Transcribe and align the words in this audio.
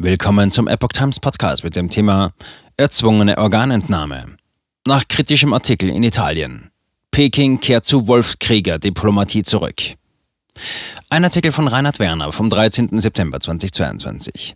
Willkommen 0.00 0.52
zum 0.52 0.68
Epoch 0.68 0.90
Times 0.90 1.18
Podcast 1.18 1.64
mit 1.64 1.74
dem 1.74 1.90
Thema 1.90 2.32
Erzwungene 2.76 3.36
Organentnahme. 3.36 4.36
Nach 4.86 5.02
kritischem 5.08 5.52
Artikel 5.52 5.90
in 5.90 6.04
Italien. 6.04 6.70
Peking 7.10 7.58
kehrt 7.58 7.84
zu 7.84 8.06
Wolfskrieger-Diplomatie 8.06 9.42
zurück. 9.42 9.74
Ein 11.10 11.24
Artikel 11.24 11.50
von 11.50 11.66
Reinhard 11.66 11.98
Werner 11.98 12.30
vom 12.30 12.48
13. 12.48 13.00
September 13.00 13.40
2022. 13.40 14.54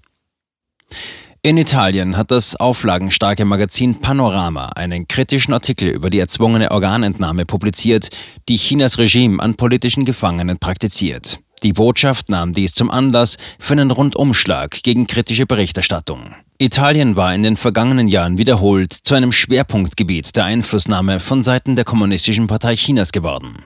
In 1.43 1.57
Italien 1.57 2.17
hat 2.17 2.31
das 2.31 2.55
auflagenstarke 2.55 3.45
Magazin 3.45 4.01
Panorama 4.01 4.67
einen 4.77 5.09
kritischen 5.09 5.55
Artikel 5.55 5.89
über 5.89 6.09
die 6.09 6.21
erzwungene 6.21 6.71
Organentnahme 6.71 7.47
publiziert, 7.47 8.11
die 8.49 8.59
Chinas 8.59 8.97
Regime 8.99 9.43
an 9.43 9.57
politischen 9.57 10.05
Gefangenen 10.05 10.59
praktiziert. 10.59 11.41
Die 11.63 11.73
Botschaft 11.73 12.29
nahm 12.29 12.53
dies 12.53 12.75
zum 12.75 12.91
Anlass 12.91 13.37
für 13.59 13.73
einen 13.73 13.93
Rundumschlag 13.93 14.83
gegen 14.83 15.07
kritische 15.07 15.47
Berichterstattung. 15.47 16.35
Italien 16.59 17.15
war 17.15 17.35
in 17.35 17.43
den 17.45 17.57
vergangenen 17.57 18.09
Jahren 18.09 18.37
wiederholt 18.37 18.93
zu 18.93 19.15
einem 19.15 19.31
Schwerpunktgebiet 19.31 20.35
der 20.37 20.45
Einflussnahme 20.45 21.21
von 21.21 21.43
Seiten 21.43 21.77
der 21.77 21.85
Kommunistischen 21.85 22.49
Partei 22.49 22.75
Chinas 22.75 23.13
geworden. 23.13 23.65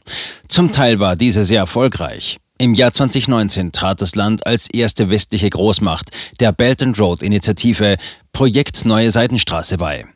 Zum 0.49 0.73
Teil 0.73 1.01
war 1.01 1.17
diese 1.17 1.45
sehr 1.45 1.61
erfolgreich. 1.61 2.39
Im 2.59 2.75
Jahr 2.75 2.93
2019 2.93 3.73
trat 3.73 4.01
das 4.01 4.15
Land 4.15 4.47
als 4.47 4.69
erste 4.71 5.11
westliche 5.11 5.51
Großmacht 5.51 6.11
der 6.41 6.53
Belt 6.53 6.83
and 6.83 6.99
Road 6.99 7.23
Initiative 7.23 7.97
Projekt 8.33 8.85
Neue 8.85 9.11
Seitenstraße 9.11 9.77
bei. 9.77 10.07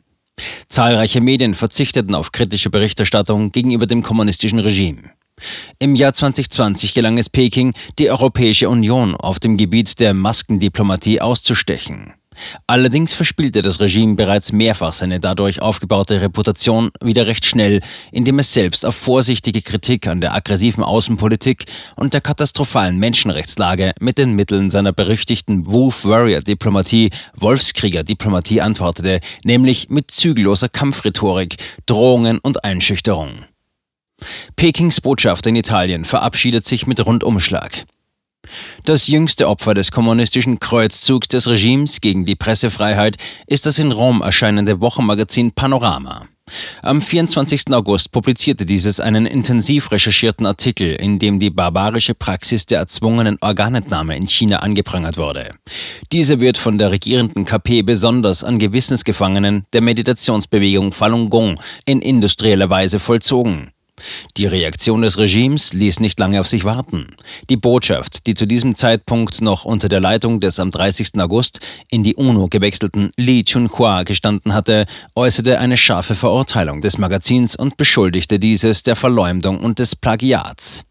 Zahlreiche 0.69 1.21
Medien 1.21 1.53
verzichteten 1.53 2.15
auf 2.15 2.31
kritische 2.31 2.69
Berichterstattung 2.69 3.51
gegenüber 3.51 3.85
dem 3.85 4.01
kommunistischen 4.01 4.59
Regime. 4.59 5.11
Im 5.79 5.95
Jahr 5.95 6.13
2020 6.13 6.93
gelang 6.93 7.17
es 7.17 7.29
Peking, 7.29 7.73
die 7.99 8.09
Europäische 8.09 8.69
Union 8.69 9.15
auf 9.15 9.39
dem 9.39 9.57
Gebiet 9.57 9.99
der 9.99 10.13
Maskendiplomatie 10.13 11.21
auszustechen. 11.21 12.13
Allerdings 12.65 13.13
verspielte 13.13 13.61
das 13.61 13.79
Regime 13.79 14.15
bereits 14.15 14.51
mehrfach 14.51 14.93
seine 14.93 15.19
dadurch 15.19 15.61
aufgebaute 15.61 16.21
Reputation 16.21 16.89
wieder 17.03 17.27
recht 17.27 17.45
schnell, 17.45 17.81
indem 18.11 18.39
es 18.39 18.53
selbst 18.53 18.85
auf 18.85 18.95
vorsichtige 18.95 19.61
Kritik 19.61 20.07
an 20.07 20.21
der 20.21 20.33
aggressiven 20.33 20.83
Außenpolitik 20.83 21.65
und 21.97 22.13
der 22.13 22.21
katastrophalen 22.21 22.97
Menschenrechtslage 22.97 23.91
mit 23.99 24.17
den 24.17 24.33
Mitteln 24.33 24.69
seiner 24.69 24.93
berüchtigten 24.93 25.65
Wolf 25.67 26.05
Warrior 26.05 26.41
Diplomatie, 26.41 27.09
Wolfskrieger 27.35 28.03
Diplomatie 28.03 28.61
antwortete, 28.61 29.19
nämlich 29.43 29.89
mit 29.89 30.09
zügelloser 30.09 30.69
Kampfrhetorik, 30.69 31.57
Drohungen 31.85 32.39
und 32.39 32.63
Einschüchterung. 32.63 33.45
Pekings 34.61 35.01
Botschafter 35.01 35.49
in 35.49 35.55
Italien 35.55 36.05
verabschiedet 36.05 36.65
sich 36.65 36.85
mit 36.85 37.03
Rundumschlag. 37.03 37.81
Das 38.83 39.07
jüngste 39.07 39.49
Opfer 39.49 39.73
des 39.73 39.89
kommunistischen 39.89 40.59
Kreuzzugs 40.59 41.29
des 41.29 41.47
Regimes 41.47 41.99
gegen 41.99 42.25
die 42.25 42.35
Pressefreiheit 42.35 43.17
ist 43.47 43.65
das 43.65 43.79
in 43.79 43.91
Rom 43.91 44.21
erscheinende 44.21 44.79
Wochenmagazin 44.79 45.51
Panorama. 45.53 46.27
Am 46.83 47.01
24. 47.01 47.73
August 47.73 48.11
publizierte 48.11 48.67
dieses 48.67 48.99
einen 48.99 49.25
intensiv 49.25 49.89
recherchierten 49.89 50.45
Artikel, 50.45 50.91
in 50.91 51.17
dem 51.17 51.39
die 51.39 51.49
barbarische 51.49 52.13
Praxis 52.13 52.67
der 52.67 52.81
erzwungenen 52.81 53.39
Organentnahme 53.41 54.15
in 54.15 54.27
China 54.27 54.57
angeprangert 54.57 55.17
wurde. 55.17 55.49
Diese 56.11 56.39
wird 56.39 56.59
von 56.59 56.77
der 56.77 56.91
regierenden 56.91 57.45
KP 57.45 57.81
besonders 57.81 58.43
an 58.43 58.59
Gewissensgefangenen 58.59 59.65
der 59.73 59.81
Meditationsbewegung 59.81 60.91
Falun 60.91 61.31
Gong 61.31 61.59
in 61.85 62.03
industrieller 62.03 62.69
Weise 62.69 62.99
vollzogen. 62.99 63.71
Die 64.37 64.45
Reaktion 64.45 65.01
des 65.01 65.17
Regimes 65.17 65.73
ließ 65.73 65.99
nicht 65.99 66.19
lange 66.19 66.39
auf 66.39 66.47
sich 66.47 66.63
warten. 66.63 67.15
Die 67.49 67.57
Botschaft, 67.57 68.27
die 68.27 68.33
zu 68.33 68.45
diesem 68.45 68.75
Zeitpunkt 68.75 69.41
noch 69.41 69.65
unter 69.65 69.89
der 69.89 69.99
Leitung 69.99 70.39
des 70.39 70.59
am 70.59 70.71
30. 70.71 71.19
August 71.19 71.59
in 71.89 72.03
die 72.03 72.15
UNO 72.15 72.47
gewechselten 72.47 73.11
Li 73.17 73.43
Chunhua 73.43 74.03
gestanden 74.03 74.53
hatte, 74.53 74.85
äußerte 75.15 75.59
eine 75.59 75.77
scharfe 75.77 76.15
Verurteilung 76.15 76.81
des 76.81 76.97
Magazins 76.97 77.55
und 77.55 77.77
beschuldigte 77.77 78.39
dieses 78.39 78.83
der 78.83 78.95
Verleumdung 78.95 79.59
und 79.59 79.79
des 79.79 79.95
Plagiats. 79.95 80.85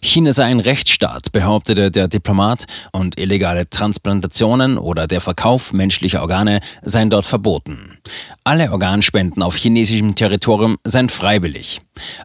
China 0.00 0.32
sei 0.32 0.44
ein 0.44 0.60
Rechtsstaat, 0.60 1.32
behauptete 1.32 1.90
der 1.90 2.08
Diplomat, 2.08 2.64
und 2.92 3.18
illegale 3.18 3.68
Transplantationen 3.68 4.78
oder 4.78 5.06
der 5.06 5.20
Verkauf 5.20 5.72
menschlicher 5.72 6.22
Organe 6.22 6.60
seien 6.82 7.10
dort 7.10 7.26
verboten. 7.26 7.98
Alle 8.44 8.72
Organspenden 8.72 9.42
auf 9.42 9.56
chinesischem 9.56 10.14
Territorium 10.14 10.78
seien 10.84 11.08
freiwillig. 11.08 11.80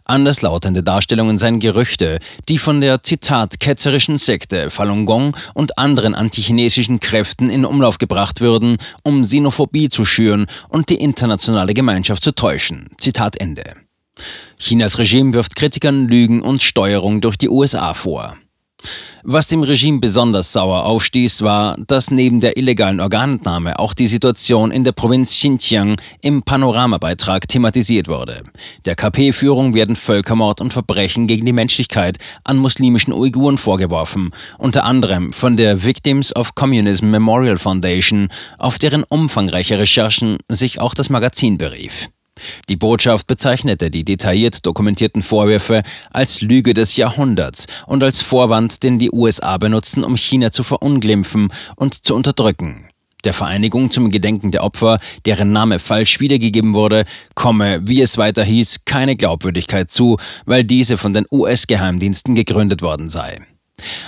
Anderslautende 0.05 0.83
Darstellungen 0.83 1.37
seien 1.37 1.59
Gerüchte, 1.59 2.19
die 2.47 2.57
von 2.57 2.81
der 2.81 3.03
Zitat 3.03 3.59
ketzerischen 3.59 4.17
Sekte 4.17 4.69
Falun 4.69 5.05
Gong 5.05 5.35
und 5.53 5.77
anderen 5.77 6.15
antichinesischen 6.15 6.99
Kräften 6.99 7.49
in 7.49 7.65
Umlauf 7.65 7.97
gebracht 7.97 8.41
würden, 8.41 8.77
um 9.03 9.23
Xenophobie 9.23 9.89
zu 9.89 10.05
schüren 10.05 10.45
und 10.69 10.89
die 10.89 10.95
internationale 10.95 11.73
Gemeinschaft 11.73 12.23
zu 12.23 12.33
täuschen. 12.33 12.89
Zitat 12.99 13.37
Ende. 13.37 13.82
Chinas 14.57 14.97
Regime 14.99 15.33
wirft 15.33 15.55
Kritikern 15.55 16.05
Lügen 16.05 16.41
und 16.41 16.63
Steuerung 16.63 17.21
durch 17.21 17.37
die 17.37 17.49
USA 17.49 17.93
vor. 17.93 18.37
Was 19.25 19.47
dem 19.47 19.63
Regime 19.63 19.99
besonders 19.99 20.51
sauer 20.51 20.83
aufstieß, 20.83 21.43
war, 21.43 21.77
dass 21.87 22.11
neben 22.11 22.41
der 22.41 22.57
illegalen 22.57 22.99
Organentnahme 22.99 23.79
auch 23.79 23.93
die 23.93 24.07
Situation 24.07 24.69
in 24.69 24.83
der 24.83 24.91
Provinz 24.91 25.31
Xinjiang 25.31 25.95
im 26.21 26.43
Panoramabeitrag 26.43 27.47
thematisiert 27.47 28.09
wurde. 28.09 28.43
Der 28.83 28.95
KP-Führung 28.95 29.73
werden 29.73 29.95
Völkermord 29.95 30.59
und 30.59 30.73
Verbrechen 30.73 31.27
gegen 31.27 31.45
die 31.45 31.53
Menschlichkeit 31.53 32.17
an 32.43 32.57
muslimischen 32.57 33.13
Uiguren 33.13 33.57
vorgeworfen, 33.57 34.31
unter 34.57 34.83
anderem 34.83 35.31
von 35.31 35.55
der 35.55 35.85
Victims 35.85 36.35
of 36.35 36.53
Communism 36.55 37.09
Memorial 37.09 37.57
Foundation, 37.57 38.27
auf 38.57 38.77
deren 38.77 39.05
umfangreiche 39.05 39.79
Recherchen 39.79 40.39
sich 40.49 40.81
auch 40.81 40.93
das 40.93 41.09
Magazin 41.09 41.57
berief. 41.57 42.09
Die 42.69 42.75
Botschaft 42.75 43.27
bezeichnete 43.27 43.89
die 43.91 44.03
detailliert 44.03 44.65
dokumentierten 44.65 45.21
Vorwürfe 45.21 45.83
als 46.11 46.41
Lüge 46.41 46.73
des 46.73 46.95
Jahrhunderts 46.95 47.67
und 47.85 48.03
als 48.03 48.21
Vorwand, 48.21 48.83
den 48.83 48.99
die 48.99 49.11
USA 49.11 49.57
benutzen, 49.57 50.03
um 50.03 50.17
China 50.17 50.51
zu 50.51 50.63
verunglimpfen 50.63 51.49
und 51.75 52.05
zu 52.05 52.15
unterdrücken. 52.15 52.87
Der 53.23 53.33
Vereinigung 53.33 53.89
zum 53.89 54.11
Gedenken 54.11 54.51
der 54.51 54.63
Opfer, 54.63 54.99
deren 55.25 55.53
Name 55.53 55.79
falsch 55.79 56.19
wiedergegeben 56.19 56.73
wurde, 56.73 57.05
komme, 57.35 57.79
wie 57.87 58.01
es 58.01 58.17
weiter 58.17 58.43
hieß, 58.43 58.81
keine 58.85 59.15
Glaubwürdigkeit 59.15 59.91
zu, 59.91 60.17
weil 60.45 60.63
diese 60.63 60.97
von 60.97 61.13
den 61.13 61.25
US-Geheimdiensten 61.31 62.35
gegründet 62.35 62.81
worden 62.81 63.09
sei. 63.09 63.37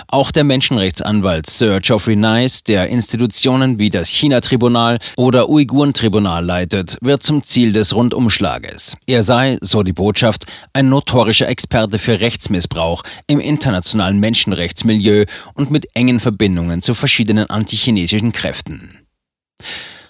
Auch 0.08 0.32
der 0.32 0.44
Menschenrechtsanwalt 0.44 1.48
Sir 1.48 1.80
Geoffrey 1.80 2.16
Nice, 2.16 2.64
der 2.64 2.88
Institutionen 2.88 3.80
wie 3.80 3.90
das 3.90 4.10
China-Tribunal 4.10 5.00
oder 5.18 5.50
Uiguren-Tribunal 5.50 6.44
leitet, 6.44 6.98
wird 7.02 7.24
zum 7.24 7.44
Ziel 7.44 7.74
des 7.74 7.96
Rundumschlages. 7.96 8.98
Er 9.08 9.24
sei, 9.24 9.58
so 9.62 9.84
die 9.84 9.94
Botschaft, 9.94 10.46
ein 10.74 10.90
notorischer 10.90 11.48
Experte 11.48 12.00
für 12.00 12.20
Rechtsmissbrauch 12.20 13.04
im 13.28 13.40
internationalen 13.40 14.20
Menschenrechtsmilieu 14.20 15.26
und 15.54 15.72
mit 15.72 15.88
engen 15.96 16.20
Verbindungen 16.20 16.82
zu 16.82 16.94
verschiedenen 16.94 17.50
antichinesischen 17.50 18.32
Kräften. 18.32 19.06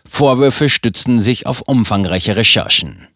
Vorwürfe 0.07 0.69
stützen 0.69 1.19
sich 1.19 1.45
auf 1.45 1.61
umfangreiche 1.61 2.35
Recherchen. 2.35 3.07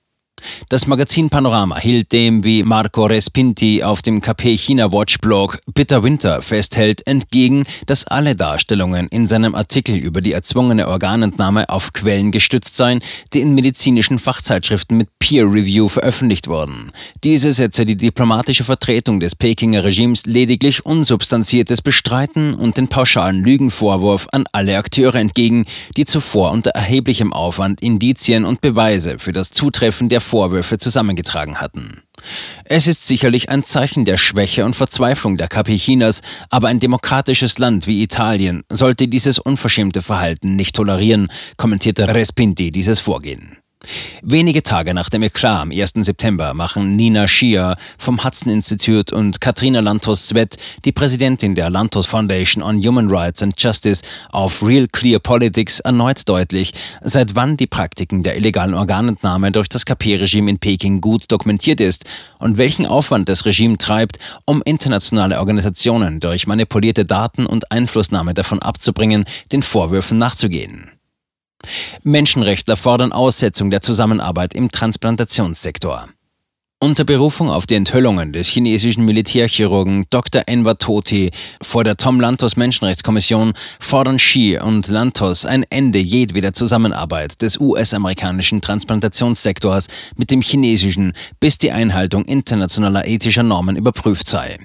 Das 0.69 0.87
Magazin 0.87 1.29
Panorama 1.29 1.79
hielt 1.79 2.11
dem, 2.11 2.43
wie 2.43 2.63
Marco 2.63 3.05
Respinti 3.05 3.83
auf 3.83 4.01
dem 4.01 4.21
KP 4.21 4.57
China 4.57 4.91
Watch 4.91 5.19
Blog 5.19 5.59
Bitter 5.73 6.03
Winter 6.03 6.41
festhält, 6.41 7.05
entgegen, 7.07 7.65
dass 7.85 8.05
alle 8.05 8.35
Darstellungen 8.35 9.07
in 9.07 9.27
seinem 9.27 9.55
Artikel 9.55 9.95
über 9.95 10.21
die 10.21 10.33
erzwungene 10.33 10.87
Organentnahme 10.87 11.69
auf 11.69 11.93
Quellen 11.93 12.31
gestützt 12.31 12.77
seien, 12.77 13.01
die 13.33 13.41
in 13.41 13.55
medizinischen 13.55 14.19
Fachzeitschriften 14.19 14.97
mit 14.97 15.09
Peer 15.19 15.45
Review 15.45 15.87
veröffentlicht 15.87 16.47
wurden. 16.47 16.91
Diese 17.23 17.51
setze 17.51 17.85
die 17.85 17.97
diplomatische 17.97 18.63
Vertretung 18.63 19.19
des 19.19 19.35
Pekinger 19.35 19.83
Regimes 19.83 20.25
lediglich 20.25 20.85
unsubstanziertes 20.85 21.81
Bestreiten 21.81 22.53
und 22.53 22.77
den 22.77 22.87
pauschalen 22.87 23.43
Lügenvorwurf 23.43 24.27
an 24.31 24.45
alle 24.51 24.77
Akteure 24.77 25.15
entgegen, 25.15 25.65
die 25.97 26.05
zuvor 26.05 26.51
unter 26.51 26.71
erheblichem 26.71 27.33
Aufwand 27.33 27.81
Indizien 27.81 28.45
und 28.45 28.61
Beweise 28.61 29.19
für 29.19 29.33
das 29.33 29.51
Zutreffen 29.51 30.09
der 30.09 30.21
Vorwürfe 30.29 30.77
zusammengetragen 30.77 31.59
hatten. 31.59 32.03
Es 32.65 32.87
ist 32.87 33.07
sicherlich 33.07 33.49
ein 33.49 33.63
Zeichen 33.63 34.05
der 34.05 34.17
Schwäche 34.17 34.65
und 34.65 34.75
Verzweiflung 34.75 35.37
der 35.37 35.47
KP 35.47 35.77
Chinas, 35.77 36.21
aber 36.49 36.67
ein 36.67 36.79
demokratisches 36.79 37.57
Land 37.57 37.87
wie 37.87 38.03
Italien 38.03 38.63
sollte 38.69 39.07
dieses 39.07 39.39
unverschämte 39.39 40.01
Verhalten 40.01 40.55
nicht 40.55 40.75
tolerieren, 40.75 41.29
kommentierte 41.57 42.07
Respinti 42.07 42.71
dieses 42.71 42.99
Vorgehen. 42.99 43.58
Wenige 44.21 44.61
Tage 44.61 44.93
nach 44.93 45.09
dem 45.09 45.23
Eklat 45.23 45.61
am 45.61 45.71
1. 45.71 45.93
September 46.01 46.53
machen 46.53 46.97
Nina 46.97 47.27
Shia 47.27 47.75
vom 47.97 48.21
Hudson 48.23 48.51
Institute 48.51 49.15
und 49.15 49.39
Katrina 49.39 49.79
Lantos-Svet, 49.79 50.57
die 50.83 50.91
Präsidentin 50.91 51.55
der 51.55 51.69
Lantos 51.69 52.05
Foundation 52.05 52.61
on 52.61 52.83
Human 52.85 53.07
Rights 53.09 53.41
and 53.41 53.53
Justice, 53.59 54.03
auf 54.31 54.61
Real 54.61 54.87
Clear 54.87 55.19
Politics 55.19 55.79
erneut 55.79 56.27
deutlich, 56.27 56.73
seit 57.01 57.35
wann 57.35 57.55
die 57.55 57.67
Praktiken 57.67 58.21
der 58.21 58.35
illegalen 58.35 58.73
Organentnahme 58.73 59.51
durch 59.53 59.69
das 59.69 59.85
KP-Regime 59.85 60.51
in 60.51 60.59
Peking 60.59 60.99
gut 60.99 61.31
dokumentiert 61.31 61.79
ist 61.79 62.03
und 62.39 62.57
welchen 62.57 62.85
Aufwand 62.85 63.29
das 63.29 63.45
Regime 63.45 63.77
treibt, 63.77 64.19
um 64.45 64.61
internationale 64.61 65.39
Organisationen 65.39 66.19
durch 66.19 66.47
manipulierte 66.47 67.05
Daten 67.05 67.45
und 67.45 67.71
Einflussnahme 67.71 68.33
davon 68.33 68.61
abzubringen, 68.61 69.23
den 69.53 69.63
Vorwürfen 69.63 70.17
nachzugehen. 70.17 70.98
Menschenrechtler 72.03 72.75
fordern 72.75 73.11
Aussetzung 73.11 73.69
der 73.69 73.81
Zusammenarbeit 73.81 74.53
im 74.53 74.69
Transplantationssektor. 74.69 76.09
Unter 76.81 77.03
Berufung 77.03 77.49
auf 77.49 77.67
die 77.67 77.75
Enthüllungen 77.75 78.31
des 78.31 78.47
chinesischen 78.47 79.03
Militärchirurgen 79.03 80.05
Dr. 80.09 80.43
Enver 80.45 80.77
Toti 80.77 81.29
vor 81.61 81.83
der 81.83 81.97
Tom 81.97 82.21
Lantos 82.21 82.55
Menschenrechtskommission 82.55 83.51
fordern 83.81 84.15
Xi 84.15 84.57
und 84.63 84.87
Lantos 84.87 85.45
ein 85.45 85.65
Ende 85.69 85.99
jedweder 85.99 86.53
Zusammenarbeit 86.53 87.41
des 87.41 87.59
US-amerikanischen 87.59 88.61
Transplantationssektors 88.61 89.89
mit 90.15 90.31
dem 90.31 90.39
chinesischen, 90.39 91.11
bis 91.41 91.57
die 91.57 91.73
Einhaltung 91.73 92.23
internationaler 92.23 93.05
ethischer 93.05 93.43
Normen 93.43 93.75
überprüft 93.75 94.29
sei. 94.29 94.57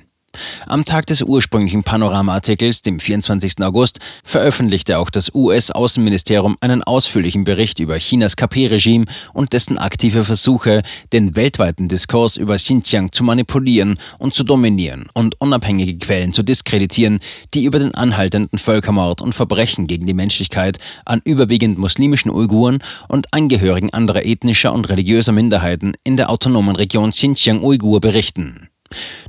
Am 0.67 0.85
Tag 0.85 1.07
des 1.07 1.23
ursprünglichen 1.23 1.83
Panorama-Artikels, 1.83 2.83
dem 2.83 3.01
24. 3.01 3.63
August, 3.63 4.01
veröffentlichte 4.23 4.99
auch 4.99 5.11
das 5.11 5.35
US-Außenministerium 5.35 6.57
einen 6.61 6.83
ausführlichen 6.83 7.45
Bericht 7.45 7.81
über 7.81 7.99
Chinas 7.99 8.37
KP-Regime 8.37 9.07
und 9.33 9.53
dessen 9.53 9.79
aktive 9.79 10.25
Versuche, 10.25 10.83
den 11.13 11.37
weltweiten 11.37 11.89
Diskurs 11.89 12.37
über 12.37 12.57
Xinjiang 12.57 13.13
zu 13.13 13.25
manipulieren 13.25 13.99
und 14.19 14.35
zu 14.35 14.45
dominieren 14.45 15.07
und 15.15 15.41
unabhängige 15.41 15.97
Quellen 15.99 16.33
zu 16.33 16.43
diskreditieren, 16.43 17.21
die 17.55 17.65
über 17.65 17.79
den 17.79 17.95
anhaltenden 17.95 18.59
Völkermord 18.59 19.23
und 19.23 19.35
Verbrechen 19.35 19.87
gegen 19.87 20.07
die 20.07 20.15
Menschlichkeit 20.15 20.79
an 21.05 21.21
überwiegend 21.25 21.79
muslimischen 21.79 22.31
Uiguren 22.31 22.83
und 23.09 23.33
Angehörigen 23.33 23.91
anderer 23.91 24.25
ethnischer 24.25 24.73
und 24.73 24.89
religiöser 24.89 25.33
Minderheiten 25.33 25.95
in 26.05 26.17
der 26.17 26.31
autonomen 26.31 26.77
Region 26.77 27.11
Xinjiang-Uigur 27.11 28.01
berichten. 28.01 28.69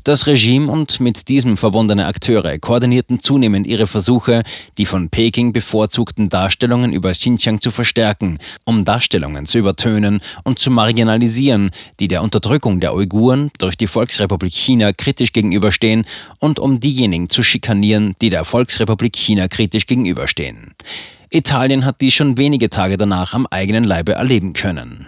Das 0.04 0.28
Regime 0.28 0.72
und 0.72 1.00
mit 1.00 1.28
diesem 1.28 1.58
verbundene 1.58 2.06
Akteure 2.06 2.60
koordinierten 2.60 3.20
zunehmend 3.20 3.68
ihre 3.68 3.88
Versuche, 3.88 4.44
die 4.78 4.86
von 4.86 5.10
Peking 5.10 5.54
bevorzugten 5.54 6.30
Darstellungen 6.30 6.94
über 6.94 7.12
Xinjiang 7.12 7.62
zu 7.62 7.72
verstärken, 7.72 8.38
um 8.64 8.86
Darstellungen 8.86 9.46
zu 9.46 9.58
übertönen 9.58 10.22
und 10.44 10.60
zu 10.60 10.72
marginalisieren, 10.72 11.72
die 12.00 12.08
der 12.08 12.22
Unterdrückung 12.22 12.80
der 12.80 12.94
Uiguren 12.94 13.52
durch 13.58 13.78
die 13.78 13.88
Volksrepublik 13.88 14.54
China 14.54 14.94
kritisch 14.94 15.34
gegenüberstehen 15.34 16.06
und 16.40 16.60
um 16.60 16.80
diejenigen 16.80 17.30
zu 17.30 17.44
schikanieren, 17.44 18.16
die 18.22 18.30
der 18.30 18.44
Volksrepublik 18.44 19.16
China 19.16 19.48
kritisch 19.48 19.86
gegenüberstehen. 19.86 20.74
Italien 21.30 21.86
hat 21.86 22.02
dies 22.02 22.14
schon 22.14 22.38
wenige 22.38 22.70
Tage 22.70 22.98
danach 22.98 23.34
am 23.34 23.48
eigenen 23.48 23.84
Leibe 23.84 24.14
erleben 24.14 24.54
können. 24.54 25.08